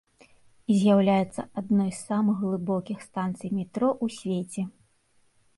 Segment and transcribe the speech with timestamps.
[0.77, 4.61] З'яўляецца адной з самых глыбокіх станцый метро ў свеце.